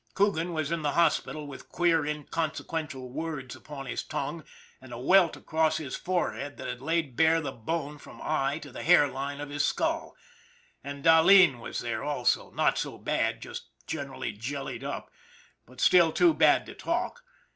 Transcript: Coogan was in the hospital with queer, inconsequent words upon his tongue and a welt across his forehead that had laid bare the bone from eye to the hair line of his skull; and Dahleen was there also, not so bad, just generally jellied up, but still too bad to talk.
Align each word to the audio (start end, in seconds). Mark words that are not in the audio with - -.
Coogan 0.15 0.51
was 0.53 0.71
in 0.71 0.81
the 0.81 0.93
hospital 0.93 1.45
with 1.45 1.69
queer, 1.69 2.03
inconsequent 2.03 2.95
words 2.95 3.55
upon 3.55 3.85
his 3.85 4.01
tongue 4.01 4.43
and 4.81 4.91
a 4.91 4.97
welt 4.97 5.37
across 5.37 5.77
his 5.77 5.95
forehead 5.95 6.57
that 6.57 6.67
had 6.67 6.81
laid 6.81 7.15
bare 7.15 7.39
the 7.39 7.51
bone 7.51 7.99
from 7.99 8.19
eye 8.19 8.57
to 8.63 8.71
the 8.71 8.81
hair 8.81 9.07
line 9.07 9.39
of 9.39 9.51
his 9.51 9.63
skull; 9.63 10.15
and 10.83 11.03
Dahleen 11.03 11.59
was 11.59 11.81
there 11.81 12.03
also, 12.03 12.49
not 12.49 12.79
so 12.79 12.97
bad, 12.97 13.43
just 13.43 13.69
generally 13.85 14.31
jellied 14.31 14.83
up, 14.83 15.11
but 15.67 15.79
still 15.79 16.11
too 16.11 16.33
bad 16.33 16.65
to 16.65 16.73
talk. 16.73 17.21